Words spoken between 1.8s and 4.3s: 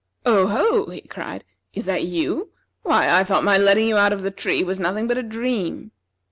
that you? Why, I thought my letting you out of